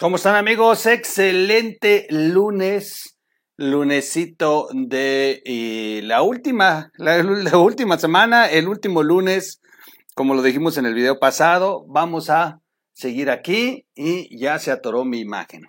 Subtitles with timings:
[0.00, 0.86] ¿Cómo están amigos?
[0.86, 3.16] Excelente lunes,
[3.56, 9.60] lunesito de eh, la última, la, la última semana, el último lunes,
[10.16, 12.60] como lo dijimos en el video pasado, vamos a
[12.92, 15.68] seguir aquí y ya se atoró mi imagen.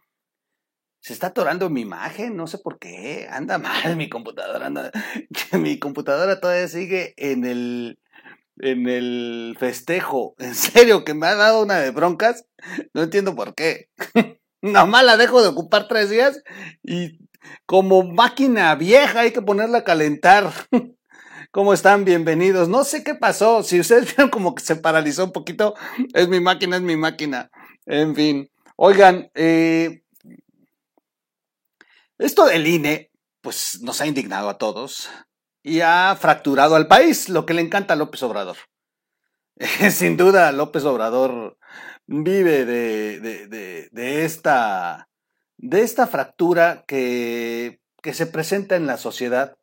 [0.99, 4.91] Se está atorando mi imagen, no sé por qué, anda mal mi computadora, anda,
[5.53, 7.99] mi computadora todavía sigue en el,
[8.59, 10.35] en el festejo.
[10.39, 12.45] En serio, que me ha dado una de broncas.
[12.93, 13.89] No entiendo por qué.
[14.61, 16.41] Nomás la dejo de ocupar tres días
[16.83, 17.19] y
[17.65, 20.51] como máquina vieja hay que ponerla a calentar.
[21.51, 22.05] ¿Cómo están?
[22.05, 22.67] Bienvenidos.
[22.67, 23.63] No sé qué pasó.
[23.63, 25.75] Si ustedes vieron como que se paralizó un poquito,
[26.13, 27.49] es mi máquina, es mi máquina.
[27.85, 28.49] En fin.
[28.75, 30.03] Oigan, eh,
[32.17, 33.11] esto del INE,
[33.41, 35.09] pues nos ha indignado a todos
[35.63, 38.57] y ha fracturado al país, lo que le encanta a López Obrador.
[39.91, 41.57] Sin duda, López Obrador
[42.05, 45.09] vive de, de, de, esta,
[45.57, 49.57] de esta fractura que, que se presenta en la sociedad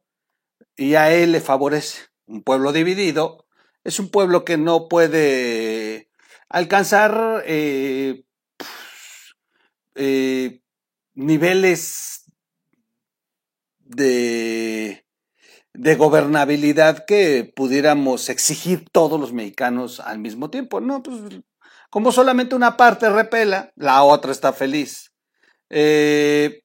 [0.77, 2.09] y a él le favorece.
[2.27, 3.45] Un pueblo dividido
[3.85, 6.11] es un pueblo que no puede
[6.49, 8.25] alcanzar eh,
[9.95, 10.61] eh,
[11.15, 12.25] niveles
[13.81, 15.04] de,
[15.75, 20.81] de gobernabilidad que pudiéramos exigir todos los mexicanos al mismo tiempo.
[20.81, 21.19] No, pues
[21.91, 25.13] como solamente una parte repela, la otra está feliz.
[25.71, 26.63] Eh,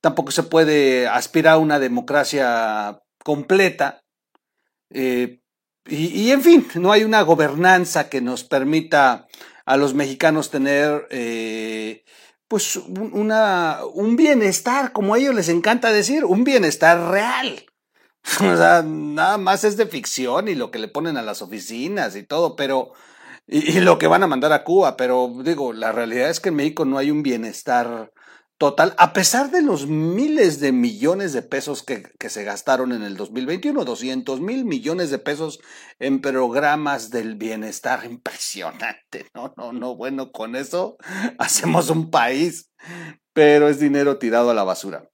[0.00, 4.02] tampoco se puede aspirar a una democracia completa.
[4.90, 5.40] Eh,
[5.88, 9.26] y, en fin, no hay una gobernanza que nos permita
[9.64, 12.04] a los mexicanos tener eh,
[12.48, 17.66] pues una, un bienestar, como a ellos les encanta decir, un bienestar real.
[18.40, 22.16] O sea, nada más es de ficción y lo que le ponen a las oficinas
[22.16, 22.92] y todo, pero,
[23.46, 26.56] y, lo que van a mandar a Cuba, pero digo, la realidad es que en
[26.56, 28.12] México no hay un bienestar
[28.58, 33.02] total, a pesar de los miles de millones de pesos que, que se gastaron en
[33.02, 35.60] el 2021, 200 mil millones de pesos
[35.98, 40.96] en programas del bienestar, impresionante, no, no, no, bueno, con eso
[41.38, 42.70] hacemos un país,
[43.32, 45.08] pero es dinero tirado a la basura.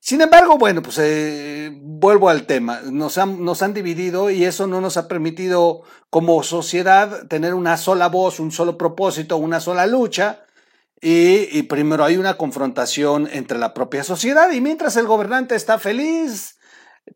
[0.00, 2.80] Sin embargo, bueno, pues eh, vuelvo al tema.
[2.84, 7.76] Nos han, nos han dividido y eso no nos ha permitido como sociedad tener una
[7.76, 10.44] sola voz, un solo propósito, una sola lucha.
[11.00, 15.78] Y, y, primero hay una confrontación entre la propia sociedad y mientras el gobernante está
[15.78, 16.58] feliz,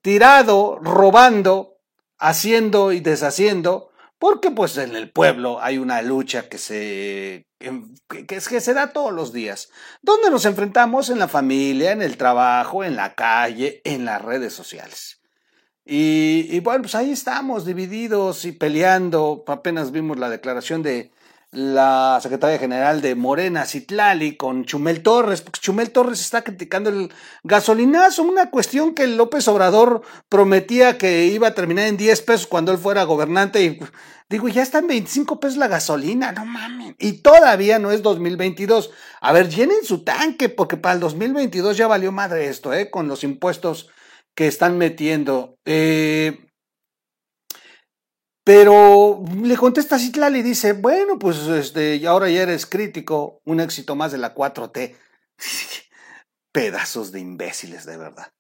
[0.03, 1.79] tirado, robando,
[2.17, 8.41] haciendo y deshaciendo, porque pues en el pueblo hay una lucha que se, que, que,
[8.41, 9.71] que se da todos los días,
[10.03, 14.53] donde nos enfrentamos en la familia, en el trabajo, en la calle, en las redes
[14.53, 15.21] sociales.
[15.85, 19.45] Y, y bueno, pues ahí estamos divididos y peleando.
[19.47, 21.11] Apenas vimos la declaración de,
[21.53, 27.13] la secretaria general de Morena, Citlali, con Chumel Torres, porque Chumel Torres está criticando el
[27.45, 32.73] gasolinazo, una cuestión que López Obrador prometía que iba a terminar en 10 pesos cuando
[32.73, 33.79] él fuera gobernante y
[34.31, 36.95] digo, ya está en 25 pesos la gasolina, no mames.
[36.99, 38.91] Y todavía no es 2022.
[39.21, 42.91] A ver, llenen su tanque, porque para el 2022 ya valió madre esto, ¿eh?
[42.91, 43.91] Con los impuestos
[44.35, 45.59] que están metiendo.
[45.67, 46.47] Eh,
[48.45, 53.95] pero le contesta Citlali y dice, bueno, pues este, ahora ya eres crítico, un éxito
[53.95, 54.97] más de la 4T.
[56.53, 58.33] Pedazos de imbéciles, de verdad.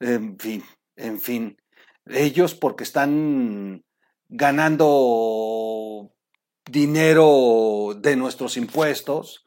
[0.00, 0.64] En fin,
[0.96, 1.58] en fin.
[2.06, 3.84] Ellos porque están
[4.28, 6.10] ganando
[6.70, 9.44] dinero de nuestros impuestos,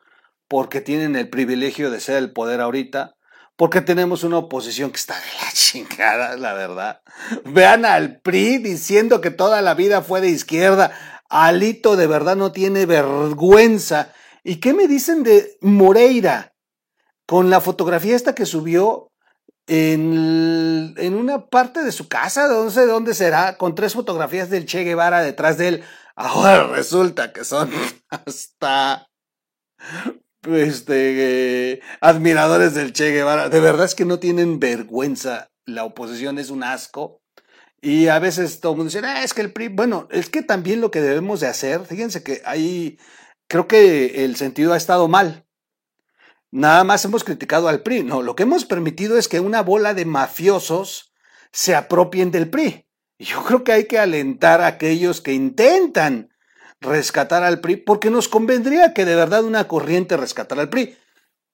[0.47, 3.15] porque tienen el privilegio de ser el poder ahorita,
[3.55, 7.01] porque tenemos una oposición que está de la chingada, la verdad.
[7.45, 10.91] Vean al PRI diciendo que toda la vida fue de izquierda.
[11.29, 14.13] Alito de verdad no tiene vergüenza.
[14.43, 16.53] ¿Y qué me dicen de Moreira?
[17.25, 19.11] Con la fotografía esta que subió
[19.67, 24.65] en, en una parte de su casa, no sé dónde será, con tres fotografías del
[24.65, 25.83] Che Guevara detrás de él.
[26.15, 27.71] Ahora resulta que son
[28.09, 29.07] hasta
[30.51, 33.49] este, eh, admiradores del Che Guevara.
[33.49, 35.51] De verdad es que no tienen vergüenza.
[35.65, 37.21] La oposición es un asco.
[37.81, 40.41] Y a veces todo el mundo dice, ah, es que el PRI, bueno, es que
[40.41, 42.97] también lo que debemos de hacer, fíjense que ahí
[43.49, 45.45] creo que el sentido ha estado mal.
[46.49, 49.93] Nada más hemos criticado al PRI, no, lo que hemos permitido es que una bola
[49.93, 51.13] de mafiosos
[51.51, 52.87] se apropien del PRI.
[53.19, 56.32] Yo creo que hay que alentar a aquellos que intentan
[56.83, 60.95] rescatar al PRI, porque nos convendría que de verdad una corriente rescatara al PRI.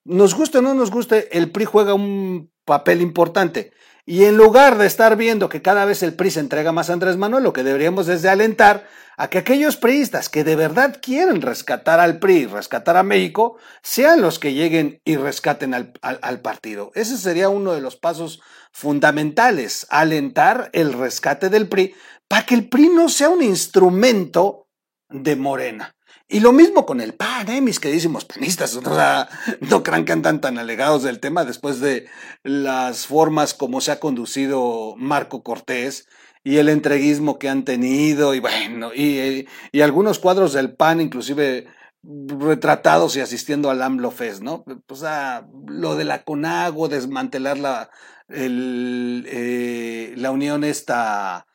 [0.03, 3.71] Nos guste o no nos guste, el PRI juega un papel importante.
[4.05, 6.93] Y en lugar de estar viendo que cada vez el PRI se entrega más a
[6.93, 8.87] Andrés Manuel, lo que deberíamos es de alentar
[9.17, 14.21] a que aquellos priistas que de verdad quieren rescatar al PRI, rescatar a México, sean
[14.21, 16.91] los que lleguen y rescaten al, al partido.
[16.95, 18.41] Ese sería uno de los pasos
[18.71, 21.93] fundamentales, alentar el rescate del PRI
[22.29, 24.68] para que el PRI no sea un instrumento
[25.09, 25.95] de Morena.
[26.27, 27.61] Y lo mismo con el PAN, ¿eh?
[27.61, 28.75] mis queridísimos panistas.
[28.75, 29.29] O sea,
[29.61, 32.07] no crean que andan tan alegados del tema después de
[32.43, 36.07] las formas como se ha conducido Marco Cortés
[36.43, 41.67] y el entreguismo que han tenido, y bueno, y, y algunos cuadros del PAN, inclusive
[42.03, 44.63] retratados y asistiendo al AMLO Fest, ¿no?
[44.87, 47.89] O sea, lo de la CONAGO, desmantelar la,
[48.29, 51.45] eh, la unión esta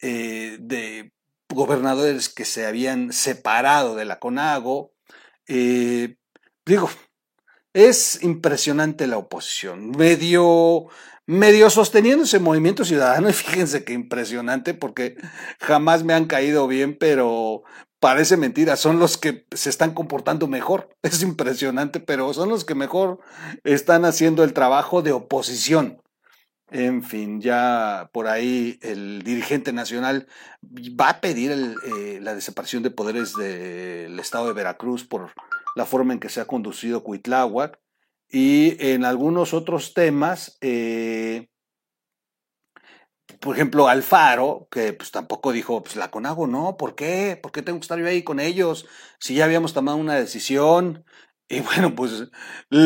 [0.00, 1.12] eh, de
[1.54, 4.92] gobernadores que se habían separado de la CONAGO.
[5.46, 6.16] Eh,
[6.64, 6.88] digo,
[7.72, 10.88] es impresionante la oposición, medio,
[11.26, 15.16] medio sosteniendo ese movimiento ciudadano, y fíjense qué impresionante, porque
[15.60, 17.62] jamás me han caído bien, pero
[17.98, 22.74] parece mentira, son los que se están comportando mejor, es impresionante, pero son los que
[22.74, 23.20] mejor
[23.64, 26.01] están haciendo el trabajo de oposición.
[26.74, 30.26] En fin, ya por ahí el dirigente nacional
[30.98, 35.34] va a pedir eh, la desaparición de poderes del estado de Veracruz por
[35.76, 37.78] la forma en que se ha conducido Cuitláhuac
[38.26, 41.50] y en algunos otros temas, eh,
[43.38, 47.38] por ejemplo, Alfaro, que pues tampoco dijo, pues la Conago no, ¿por qué?
[47.42, 48.86] ¿Por qué tengo que estar yo ahí con ellos?
[49.18, 51.04] Si ya habíamos tomado una decisión,
[51.48, 52.28] y bueno, pues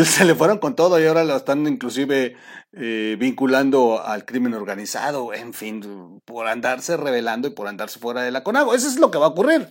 [0.05, 2.37] se le fueron con todo y ahora lo están inclusive
[2.73, 8.33] eh, vinculando al crimen organizado, en fin, por andarse revelando y por andarse fuera de
[8.33, 8.75] la CONAGO.
[8.75, 9.71] Eso es lo que va a ocurrir.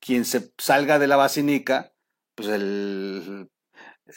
[0.00, 1.92] Quien se salga de la basinica,
[2.34, 3.48] pues el,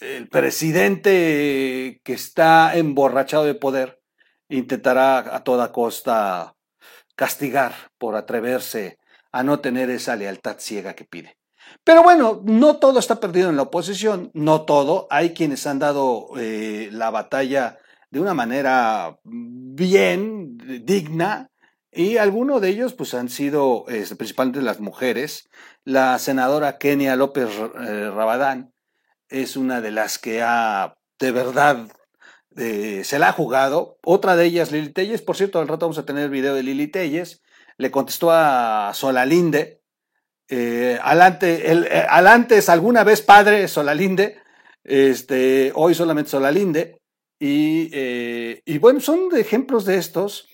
[0.01, 4.01] el presidente que está emborrachado de poder
[4.49, 6.55] intentará a toda costa
[7.15, 8.97] castigar por atreverse
[9.31, 11.38] a no tener esa lealtad ciega que pide.
[11.83, 15.07] Pero bueno, no todo está perdido en la oposición, no todo.
[15.09, 17.77] Hay quienes han dado eh, la batalla
[18.11, 21.49] de una manera bien, digna,
[21.91, 25.49] y algunos de ellos pues han sido este, principalmente las mujeres.
[25.83, 28.73] La senadora Kenia López eh, Rabadán
[29.29, 31.87] es una de las que ha de verdad
[32.57, 33.97] eh, se la ha jugado.
[34.03, 36.63] Otra de ellas, Lili Telles, por cierto, al rato vamos a tener el video de
[36.63, 37.41] Lili Telles,
[37.77, 39.78] le contestó a Solalinde,
[40.49, 42.07] eh, Alante, el, eh,
[42.49, 44.39] es alguna vez padre Solalinde,
[44.83, 46.97] este, hoy solamente Solalinde,
[47.39, 50.47] y, eh, y bueno, son ejemplos de estos.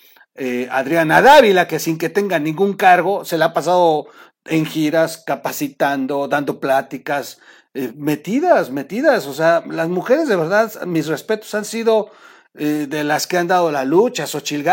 [0.69, 4.07] Adriana Dávila, que sin que tenga ningún cargo, se la ha pasado
[4.43, 7.39] en giras, capacitando, dando pláticas,
[7.95, 9.27] metidas, metidas.
[9.27, 12.11] O sea, las mujeres de verdad, mis respetos, han sido
[12.53, 14.27] de las que han dado la lucha.
[14.27, 14.65] Xochil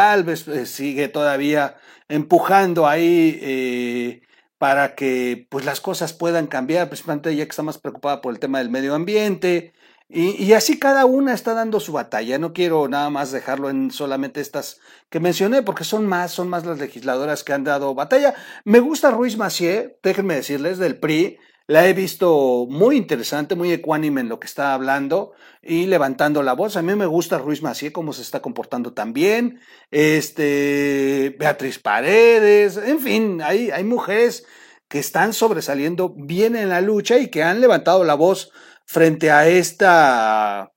[0.66, 1.76] sigue todavía
[2.08, 4.20] empujando ahí
[4.62, 8.38] para que pues las cosas puedan cambiar, principalmente ella que está más preocupada por el
[8.38, 9.72] tema del medio ambiente.
[10.08, 12.38] Y, así cada una está dando su batalla.
[12.38, 14.78] No quiero nada más dejarlo en solamente estas
[15.10, 18.36] que mencioné, porque son más, son más las legisladoras que han dado batalla.
[18.62, 21.40] Me gusta Ruiz Macié, déjenme decirles, del PRI.
[21.66, 26.54] La he visto muy interesante, muy ecuánime en lo que está hablando y levantando la
[26.54, 26.76] voz.
[26.76, 29.60] A mí me gusta Ruiz Macié, cómo se está comportando también.
[29.90, 34.44] Este, Beatriz Paredes, en fin, hay, hay mujeres
[34.88, 38.50] que están sobresaliendo bien en la lucha y que han levantado la voz
[38.84, 40.72] frente a esta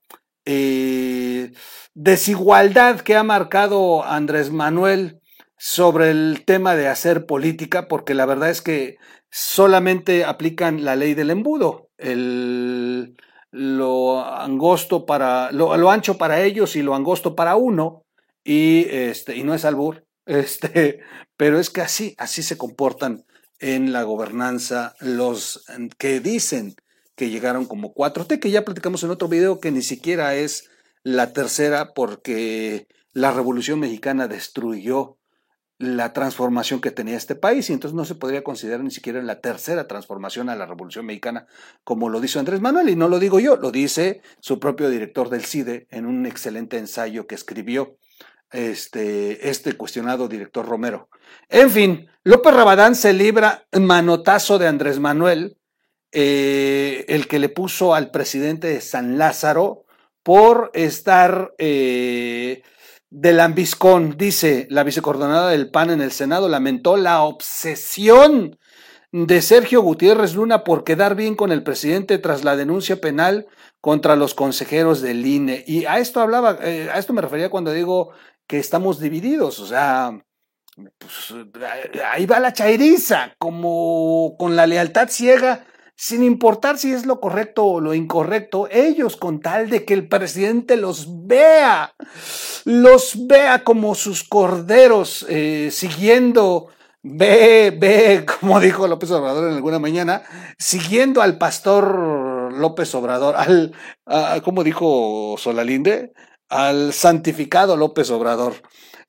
[0.46, 1.52] eh,
[1.94, 5.20] desigualdad que ha marcado Andrés Manuel
[5.58, 8.96] sobre el tema de hacer política, porque la verdad es que
[9.30, 13.16] solamente aplican la ley del embudo, el,
[13.50, 18.04] lo angosto para, lo, ancho para ellos y lo angosto para uno,
[18.44, 21.00] y este, y no es albur, este,
[21.36, 23.24] pero es que así, así se comportan
[23.58, 25.64] en la gobernanza los
[25.98, 26.74] que dicen
[27.14, 30.68] que llegaron como 4T, que ya platicamos en otro video que ni siquiera es
[31.02, 35.16] la tercera porque la Revolución Mexicana destruyó
[35.78, 39.40] la transformación que tenía este país y entonces no se podría considerar ni siquiera la
[39.40, 41.46] tercera transformación a la Revolución Mexicana
[41.84, 45.28] como lo dice Andrés Manuel y no lo digo yo, lo dice su propio director
[45.28, 47.98] del CIDE en un excelente ensayo que escribió
[48.50, 51.08] este, este cuestionado director Romero.
[51.48, 55.58] En fin, López Rabadán se libra manotazo de Andrés Manuel,
[56.12, 59.84] eh, el que le puso al presidente de San Lázaro
[60.22, 62.62] por estar eh,
[63.10, 68.58] de lambiscón, dice la vicecoordinadora del PAN en el Senado, lamentó la obsesión
[69.12, 73.46] de Sergio Gutiérrez Luna por quedar bien con el presidente tras la denuncia penal
[73.80, 75.64] contra los consejeros del INE.
[75.66, 78.10] Y a esto hablaba, eh, a esto me refería cuando digo
[78.46, 80.12] que estamos divididos, o sea,
[80.98, 81.34] pues,
[82.12, 85.64] ahí va la chairiza, como con la lealtad ciega,
[85.96, 90.06] sin importar si es lo correcto o lo incorrecto, ellos con tal de que el
[90.08, 91.94] presidente los vea,
[92.64, 96.68] los vea como sus corderos, eh, siguiendo,
[97.02, 100.22] ve, ve, como dijo López Obrador en alguna mañana,
[100.58, 103.72] siguiendo al pastor López Obrador, al,
[104.42, 106.12] como dijo Solalinde,
[106.48, 108.54] al santificado López Obrador.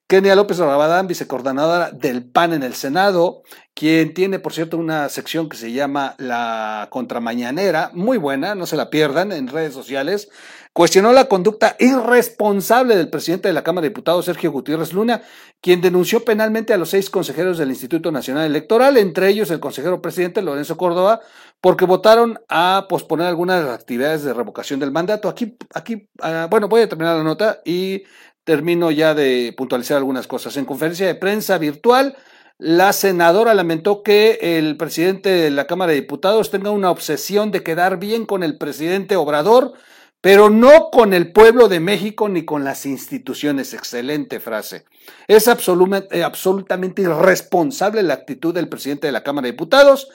[0.08, 3.42] Kenia López Rabadán, vicecoordinadora del PAN en el Senado,
[3.74, 8.76] quien tiene, por cierto, una sección que se llama La Contramañanera, muy buena, no se
[8.76, 10.30] la pierdan en redes sociales,
[10.72, 15.20] cuestionó la conducta irresponsable del presidente de la Cámara de Diputados, Sergio Gutiérrez Luna,
[15.60, 20.00] quien denunció penalmente a los seis consejeros del Instituto Nacional Electoral, entre ellos el consejero
[20.00, 21.20] presidente Lorenzo Córdoba,
[21.60, 25.28] porque votaron a posponer algunas actividades de revocación del mandato.
[25.28, 28.04] Aquí, aquí, ah, bueno, voy a terminar la nota y
[28.44, 30.56] termino ya de puntualizar algunas cosas.
[30.56, 32.16] En conferencia de prensa virtual,
[32.58, 37.62] la senadora lamentó que el presidente de la Cámara de Diputados tenga una obsesión de
[37.62, 39.74] quedar bien con el presidente Obrador,
[40.20, 43.74] pero no con el pueblo de México ni con las instituciones.
[43.74, 44.84] Excelente frase.
[45.28, 50.08] Es eh, absolutamente irresponsable la actitud del presidente de la Cámara de Diputados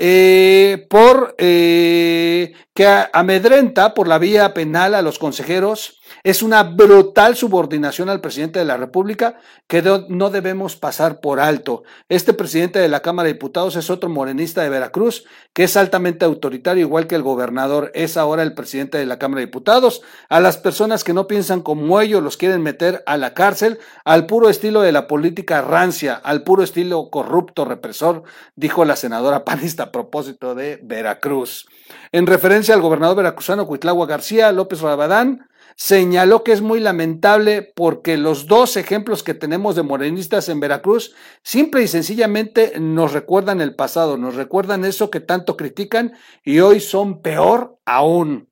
[0.00, 6.00] eh, por eh, que amedrenta por la vía penal a los consejeros.
[6.28, 11.84] Es una brutal subordinación al presidente de la República que no debemos pasar por alto.
[12.10, 16.26] Este presidente de la Cámara de Diputados es otro morenista de Veracruz que es altamente
[16.26, 17.90] autoritario, igual que el gobernador.
[17.94, 20.02] Es ahora el presidente de la Cámara de Diputados.
[20.28, 24.26] A las personas que no piensan como ellos los quieren meter a la cárcel al
[24.26, 29.84] puro estilo de la política rancia, al puro estilo corrupto, represor, dijo la senadora panista
[29.84, 31.66] a propósito de Veracruz.
[32.12, 35.47] En referencia al gobernador veracruzano Cuitlagua García López Rabadán,
[35.78, 41.14] señaló que es muy lamentable porque los dos ejemplos que tenemos de morenistas en Veracruz
[41.44, 46.80] simple y sencillamente nos recuerdan el pasado, nos recuerdan eso que tanto critican y hoy
[46.80, 48.48] son peor aún.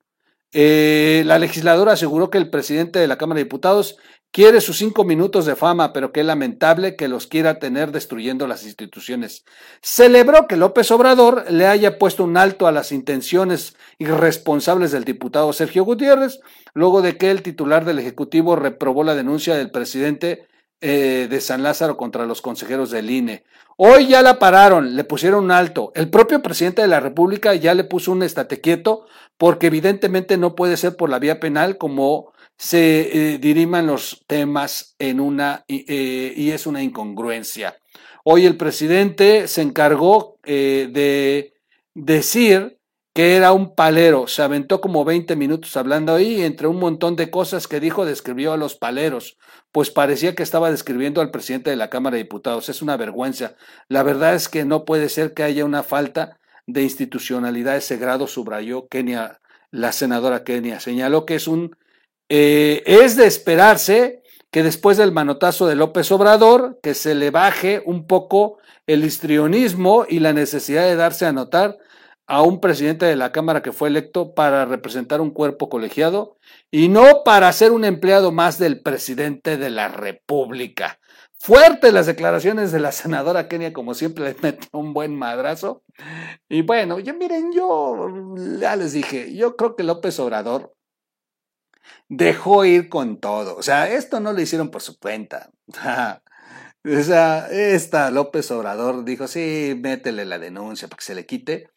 [0.53, 3.97] Eh, la legisladora aseguró que el presidente de la Cámara de Diputados
[4.31, 8.65] Quiere sus cinco minutos de fama, pero qué lamentable que los quiera tener destruyendo las
[8.65, 9.45] instituciones.
[9.81, 15.53] Celebró que López Obrador le haya puesto un alto a las intenciones irresponsables del diputado
[15.53, 16.39] Sergio Gutiérrez,
[16.73, 20.47] luego de que el titular del Ejecutivo reprobó la denuncia del presidente
[20.81, 23.43] eh, de San Lázaro contra los consejeros del INE.
[23.77, 25.91] Hoy ya la pararon, le pusieron un alto.
[25.95, 29.07] El propio presidente de la República ya le puso un estate quieto
[29.39, 34.95] porque evidentemente no puede ser por la vía penal como se eh, diriman los temas
[34.99, 37.77] en una, eh, y es una incongruencia.
[38.23, 41.53] Hoy el presidente se encargó eh, de
[41.93, 42.77] decir
[43.13, 47.15] que era un palero, se aventó como 20 minutos hablando ahí y entre un montón
[47.15, 49.37] de cosas que dijo describió a los paleros,
[49.71, 52.69] pues parecía que estaba describiendo al presidente de la Cámara de Diputados.
[52.69, 53.55] Es una vergüenza.
[53.87, 56.37] La verdad es que no puede ser que haya una falta
[56.67, 59.39] de institucionalidad ese grado, subrayó Kenia,
[59.71, 60.79] la senadora Kenia.
[60.79, 61.75] Señaló que es un
[62.29, 67.81] eh, es de esperarse que después del manotazo de López Obrador, que se le baje
[67.85, 68.57] un poco
[68.87, 71.77] el histrionismo y la necesidad de darse a notar
[72.27, 76.37] a un presidente de la Cámara que fue electo para representar un cuerpo colegiado
[76.69, 80.99] y no para ser un empleado más del presidente de la República.
[81.39, 85.83] Fuertes las declaraciones de la senadora Kenia, como siempre le metió un buen madrazo.
[86.49, 90.73] Y bueno, ya miren, yo ya les dije, yo creo que López Obrador
[92.09, 93.55] dejó ir con todo.
[93.55, 95.49] O sea, esto no lo hicieron por su cuenta.
[96.85, 101.69] o sea, esta López Obrador dijo, sí, métele la denuncia para que se le quite.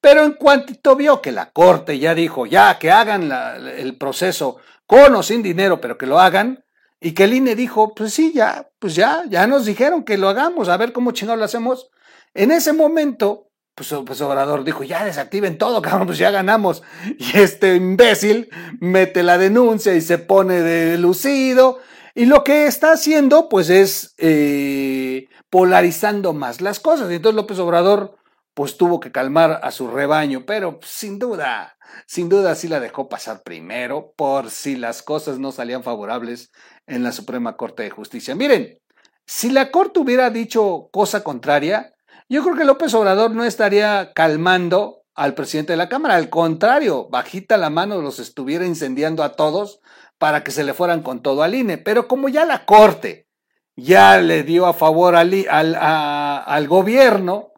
[0.00, 5.14] Pero en cuanto vio que la corte ya dijo, ya, que hagan el proceso con
[5.16, 6.64] o sin dinero, pero que lo hagan,
[7.00, 10.28] y que el INE dijo, pues sí, ya, pues ya, ya nos dijeron que lo
[10.28, 11.90] hagamos, a ver cómo chingado lo hacemos.
[12.34, 13.47] En ese momento,
[13.78, 16.82] pues, pues, Obrador dijo, ya desactiven todo, cabrón, pues ya ganamos.
[17.16, 21.78] Y este imbécil mete la denuncia y se pone de lucido.
[22.16, 27.08] Y lo que está haciendo, pues es eh, polarizando más las cosas.
[27.12, 28.16] Y entonces López Obrador,
[28.52, 33.08] pues tuvo que calmar a su rebaño, pero sin duda, sin duda sí la dejó
[33.08, 36.50] pasar primero, por si las cosas no salían favorables
[36.88, 38.34] en la Suprema Corte de Justicia.
[38.34, 38.80] Miren,
[39.24, 41.94] si la Corte hubiera dicho cosa contraria,
[42.28, 47.08] yo creo que López Obrador no estaría calmando al presidente de la Cámara, al contrario,
[47.10, 49.80] bajita la mano los estuviera incendiando a todos
[50.18, 51.78] para que se le fueran con todo al INE.
[51.78, 53.28] Pero como ya la Corte
[53.74, 57.52] ya le dio a favor al, gobierno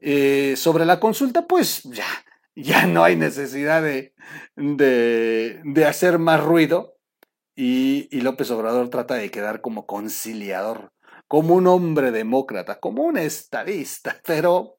[0.00, 2.06] eh, sobre la consulta, pues ya,
[2.54, 4.14] ya no hay necesidad de,
[4.56, 6.96] de, de hacer más ruido
[7.54, 10.92] y, y López Obrador trata de quedar como conciliador,
[11.28, 14.78] como un hombre demócrata, como un estadista, pero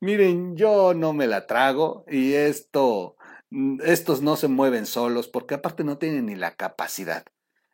[0.00, 3.16] miren, yo no me la trago y esto,
[3.84, 7.24] estos no se mueven solos porque aparte no tienen ni la capacidad.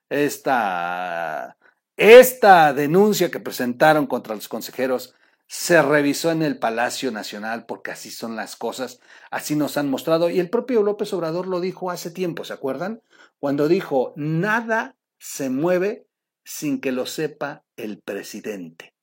[0.09, 1.56] Esta,
[1.97, 5.14] esta denuncia que presentaron contra los consejeros
[5.47, 10.30] se revisó en el Palacio Nacional porque así son las cosas, así nos han mostrado
[10.30, 13.02] y el propio López Obrador lo dijo hace tiempo, ¿se acuerdan?
[13.38, 16.06] Cuando dijo, nada se mueve
[16.44, 18.94] sin que lo sepa el presidente,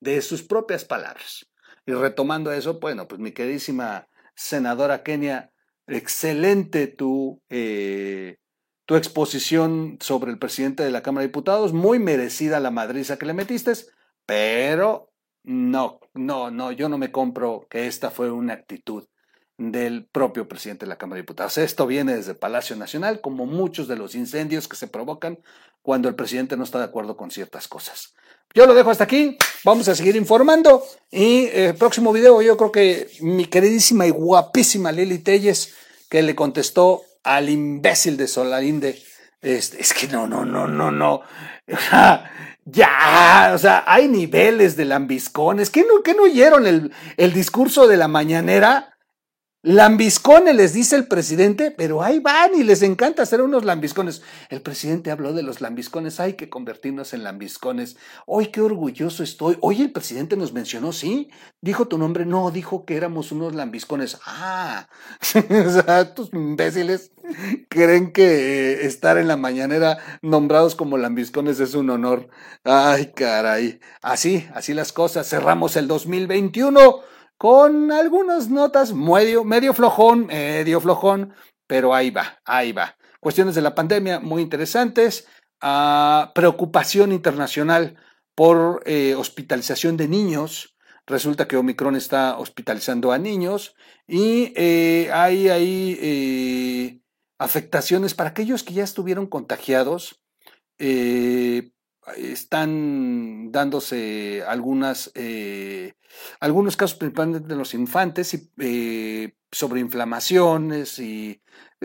[0.00, 1.46] de sus propias palabras.
[1.86, 5.52] Y retomando eso, bueno, pues mi queridísima senadora Kenia,
[5.86, 8.38] excelente tu, eh,
[8.86, 13.26] tu exposición sobre el presidente de la Cámara de Diputados, muy merecida la madriza que
[13.26, 13.72] le metiste,
[14.26, 15.12] pero
[15.44, 19.06] no, no, no, yo no me compro que esta fue una actitud
[19.58, 21.58] del propio presidente de la Cámara de Diputados.
[21.58, 25.38] Esto viene desde Palacio Nacional, como muchos de los incendios que se provocan
[25.82, 28.14] cuando el presidente no está de acuerdo con ciertas cosas.
[28.54, 32.56] Yo lo dejo hasta aquí, vamos a seguir informando y el eh, próximo video yo
[32.56, 35.74] creo que mi queridísima y guapísima Lili Telles
[36.10, 39.02] que le contestó al imbécil de Solarinde,
[39.40, 41.22] este, es que no, no, no, no, no.
[42.64, 45.68] Ya, o sea, hay niveles de lambiscones.
[45.68, 48.91] ¿Qué no, qué no oyeron el, el discurso de la mañanera?
[49.64, 54.20] Lambiscones, les dice el presidente, pero ahí van y les encanta hacer unos lambiscones.
[54.48, 57.96] El presidente habló de los lambiscones, hay que convertirnos en lambiscones.
[58.26, 59.56] Hoy qué orgulloso estoy.
[59.60, 61.30] Hoy el presidente nos mencionó, ¿sí?
[61.60, 64.18] Dijo tu nombre, no, dijo que éramos unos lambiscones.
[64.26, 64.88] Ah,
[65.32, 67.12] estos imbéciles
[67.68, 72.28] creen que estar en la mañanera nombrados como lambiscones es un honor.
[72.64, 73.78] Ay, caray.
[74.02, 75.28] Así, así las cosas.
[75.28, 77.11] Cerramos el 2021
[77.42, 81.34] con algunas notas medio, medio flojón, medio flojón,
[81.66, 82.96] pero ahí va, ahí va.
[83.18, 85.26] Cuestiones de la pandemia muy interesantes,
[85.60, 87.96] ah, preocupación internacional
[88.36, 90.76] por eh, hospitalización de niños.
[91.04, 93.74] Resulta que Omicron está hospitalizando a niños
[94.06, 97.00] y eh, hay ahí eh,
[97.38, 100.22] afectaciones para aquellos que ya estuvieron contagiados
[102.16, 105.94] están dándose algunas, eh,
[106.40, 111.40] algunos casos principalmente de los infantes y, eh, sobre inflamaciones y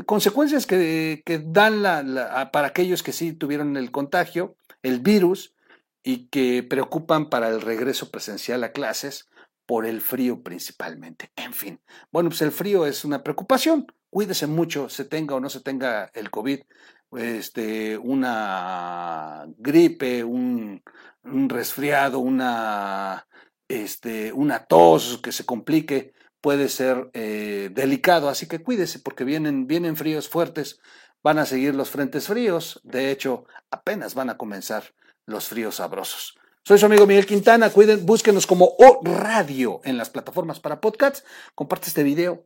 [0.06, 5.54] consecuencias que, que dan la, para aquellos que sí tuvieron el contagio, el virus,
[6.04, 9.28] y que preocupan para el regreso presencial a clases
[9.66, 11.32] por el frío principalmente.
[11.36, 13.88] En fin, bueno, pues el frío es una preocupación.
[14.10, 16.60] Cuídese mucho, se tenga o no se tenga el COVID
[17.16, 20.82] este, una gripe, un,
[21.24, 23.28] resfriado, una,
[23.68, 28.30] este, una tos que se complique, puede ser eh, delicado.
[28.30, 30.80] Así que cuídese porque vienen, vienen fríos fuertes,
[31.24, 32.80] van a seguir los frentes fríos.
[32.84, 34.94] De hecho, apenas van a comenzar
[35.26, 36.38] los fríos sabrosos.
[36.64, 37.70] Soy su amigo Miguel Quintana.
[37.70, 41.24] Cuiden, búsquenos como O Radio en las plataformas para podcasts.
[41.56, 42.46] Comparte este video.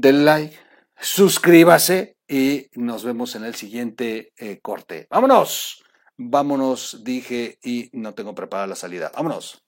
[0.00, 0.56] Denle like.
[1.00, 5.08] Suscríbase y nos vemos en el siguiente eh, corte.
[5.10, 5.82] ¡Vámonos!
[6.16, 9.10] Vámonos, dije, y no tengo preparada la salida.
[9.14, 9.64] ¡Vámonos!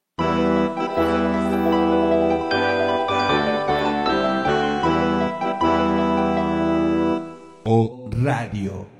[7.64, 8.99] O Radio.